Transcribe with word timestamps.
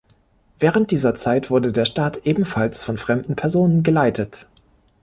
Während 0.57 0.89
dieser 0.89 1.13
Zeit 1.13 1.51
wurde 1.51 1.71
der 1.71 1.85
Staat 1.85 2.25
ebenfalls 2.25 2.83
von 2.83 2.97
fremden 2.97 3.35
Personen 3.35 3.83
geleitet. 3.83 4.47